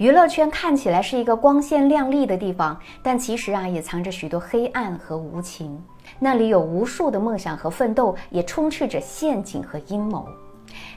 [0.00, 5.78] 娱乐圈看起来是一个光鲜亮丽的地方，但其实啊，也藏着许多黑暗和无情。
[6.18, 10.26] 那里有无数的梦想和奋斗，也充斥着陷阱和阴谋。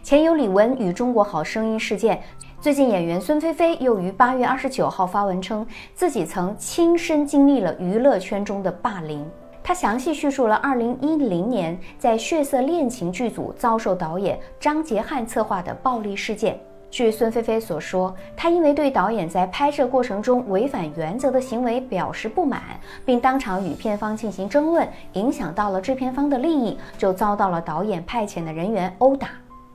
[0.01, 2.23] 前有李玟与《中国好声音》事件，
[2.61, 9.29] 最近演员孙菲菲又于八月二十九号发文称，自己曾亲身经历了娱乐圈中的霸凌。
[9.61, 16.57] 她详细叙述了二零一零年在《血色恋情》剧组遭受导演张杰汉策划的暴力事件。
[16.93, 22.61] 据孙菲菲所说，她因为对导演在拍摄过程中违反原则的行为表示不满，
[23.03, 29.29] 并当场与片方进行争论，影响到了制片方的利益，就遭到了导演派遣的人员殴打。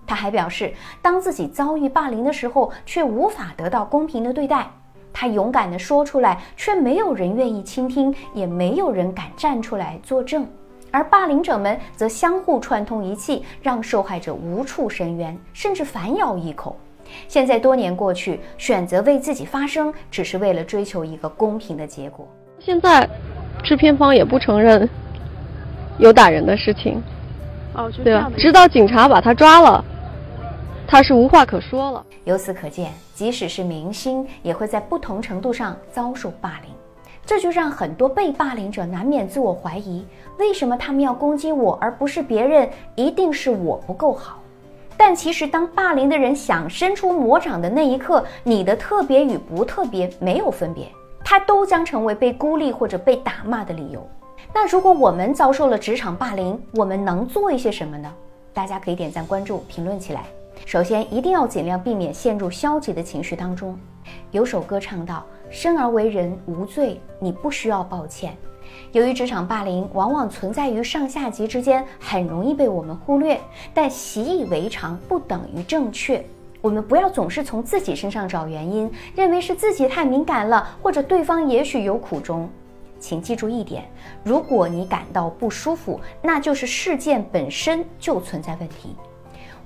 [0.06, 4.70] 她还表示，当自己遭遇霸凌的时候，却无法得到公平的对待。
[5.12, 10.46] 她勇敢地说出来，却没有人愿意倾听，也没有人敢站出来作证。
[10.92, 16.76] 而霸凌者们则相互串通一气，让受害者无处申冤，甚至反咬一口。
[17.26, 22.26] 现在多年过去，选择为自己发声，只是为了追求一个公平的结果。
[22.58, 23.08] 现在，
[23.62, 24.88] 制片方也不承认
[25.98, 27.02] 有打人的事情，
[27.74, 28.30] 哦，对吧？
[28.36, 29.84] 直到警察把他抓了，
[30.86, 32.04] 他是无话可说了。
[32.24, 36.72] 由此可见，即使是明星，也会在不同程度上遭受霸凌，
[37.24, 40.04] 这就让很多被霸凌者难免自我怀疑：
[40.38, 42.68] 为什么他们要攻击我，而不是别人？
[42.96, 44.40] 一定是我不够好。
[44.98, 50.88] 但其实，当霸凌的人想伸出魔掌的那一刻，你的特别与不特别没有分别，
[51.24, 54.04] 他都将成为被孤立或者被打骂的理由。
[54.52, 58.12] 那如果我们遭受了职场霸凌，我们能做一些什么呢？
[58.52, 60.24] 大家可以点赞、关注、评论起来。
[60.66, 63.78] 首先，一定要尽量避免陷入消极的情绪当中。
[64.32, 68.36] 有首歌唱到：“生而为人无罪，你不需要抱歉。”
[68.92, 73.40] 由于职场霸凌往往存在于上下级之间，很容易被我们忽略。
[73.74, 76.24] 但习以为常不等于正确。
[76.60, 82.48] 我们不要总是从自己身上找原因，认为是自己太敏感了，或者对方也许有苦衷。
[82.98, 83.84] 请记住一点：
[84.24, 88.96] 如果你感到不舒服，那就是事件本身就存在问题。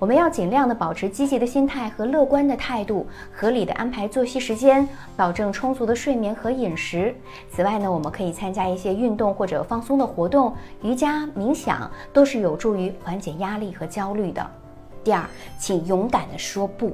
[0.03, 7.15] 我们要尽量的保持积极的心态和乐观的态度，合理的安排作息时间，保证充足的睡眠和饮食。
[7.53, 10.53] 此外呢，我们可以参加一些运动或者放松的活动，
[10.83, 14.45] 瑜伽、冥想都是有助于缓解压力和焦虑的。
[15.05, 15.25] 第二，
[15.57, 16.91] 请勇敢的说不。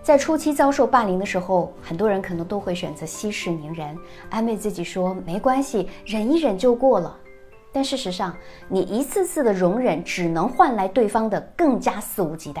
[0.00, 3.98] 在初期遭受霸凌的时候，很多人可能都会选择息事宁人，
[4.30, 7.16] 安慰自己说没关系，忍一忍就过了。
[7.72, 8.36] 但事实上，
[8.68, 12.60] 你一次次的容忍，只能换来对方的更加肆无忌惮。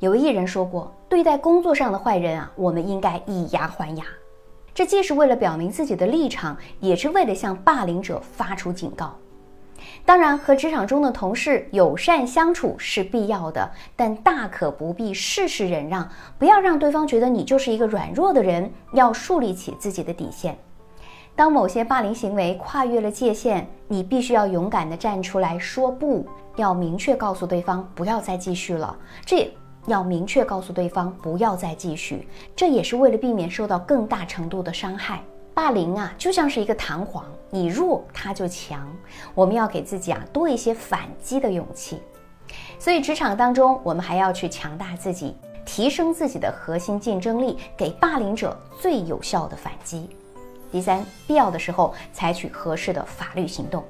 [0.00, 4.04] 有一人说过：“对待工作上的坏人啊，我们应该以牙还牙。”
[4.74, 9.16] 这既是为了表明自己的立场，也是为了向霸凌者发出警告。
[10.04, 16.08] 当然，和职场中的同事友善相处是必要的，但大可不必事事忍让，
[16.38, 20.56] 不要让对方觉得你就是一个软弱的人，要树立起自己的底线。
[21.38, 26.26] 当某些霸凌行为跨越了界限，你必须要勇敢地站出来说不，
[26.56, 28.98] 要明确告诉对方不要再继续了。
[29.24, 29.48] 这
[29.86, 35.22] 要明确告诉对方不要再继续，这也是为了避免受到更大程度的伤害。
[35.54, 38.88] 霸凌啊，就像是一个弹簧，你弱它就强。
[39.32, 42.02] 我们要给自己啊多一些反击的勇气。
[42.80, 50.10] 所以职场当中，我们还要去强大自己，提升自己的核心竞争力，给霸凌者最有效的反击。
[50.70, 53.84] 第三，必要的时候采取合适的法律行动。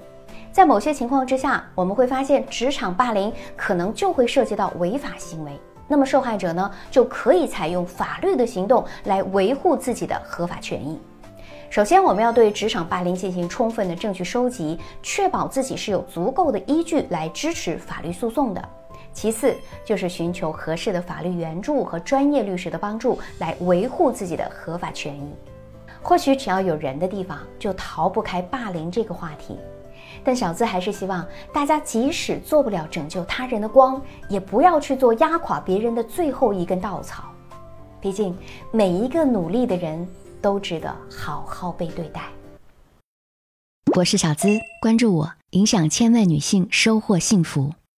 [0.50, 5.52] 在某些情况之下，我们会发现职场霸凌可能就会涉及到违法行为，
[5.86, 10.98] 那么受害者呢就可以采用法律的行动来维护自己的合法权益。
[11.70, 18.68] 首先，我们要对职场霸凌进行充分的证据收集，确保自己是有足够的依据来支持法律诉讼的。
[19.12, 25.34] 其次，就是寻求合适的法律援助和专业律师的帮助，来维护自己的合法权益。
[26.02, 29.56] 或许只要有人的地方，就逃不开霸凌这个话题。
[30.24, 37.24] 但小资还是希望大家，即使做不了拯救他人的光，也不要去做压垮别人的最后一根稻草。
[38.00, 38.36] 毕竟，
[38.70, 40.06] 每一个努力的人
[40.40, 42.22] 都值得好好被对待。
[43.96, 44.48] 我是小资，
[44.80, 47.72] 关注我，影响千万女性，收获幸福。